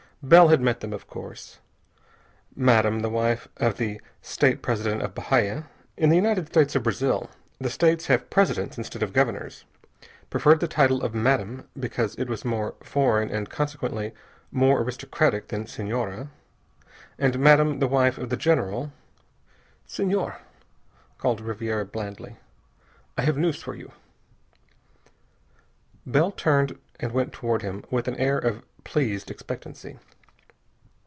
Bell 0.23 0.49
had 0.49 0.61
met 0.61 0.81
them, 0.81 0.93
of 0.93 1.07
course. 1.07 1.57
Madame 2.55 2.99
the 2.99 3.09
wife 3.09 3.47
of 3.57 3.77
the 3.77 3.99
State 4.21 4.61
President 4.61 5.01
of 5.01 5.15
Bahia 5.15 5.63
in 5.97 6.11
the 6.11 6.15
United 6.15 6.45
States 6.45 6.75
of 6.75 6.83
Brazil 6.83 7.27
the 7.59 7.71
states 7.71 8.05
have 8.05 8.29
presidents 8.29 8.77
instead 8.77 9.01
of 9.01 9.13
governors 9.13 9.65
preferred 10.29 10.59
the 10.59 10.67
title 10.67 11.01
of 11.01 11.15
"Madame" 11.15 11.67
because 11.77 12.13
it 12.19 12.29
was 12.29 12.45
more 12.45 12.75
foreign 12.83 13.31
and 13.31 13.49
consequently 13.49 14.13
more 14.51 14.79
aristocratic 14.83 15.47
than 15.47 15.65
Senhora. 15.65 16.29
And 17.17 17.39
Madame 17.39 17.79
the 17.79 17.87
wife 17.87 18.19
of 18.19 18.29
the 18.29 18.37
General 18.37 18.91
"Senhor," 19.87 20.37
called 21.17 21.41
Ribiera 21.41 21.83
blandly, 21.83 22.35
"I 23.17 23.23
have 23.23 23.39
news 23.39 23.59
for 23.63 23.73
you." 23.73 23.91
Bell 26.05 26.31
turned 26.31 26.77
and 26.99 27.11
went 27.11 27.33
toward 27.33 27.63
him 27.63 27.83
with 27.89 28.07
an 28.07 28.15
air 28.17 28.37
of 28.37 28.61
pleased 28.83 29.31
expectancy. 29.31 29.97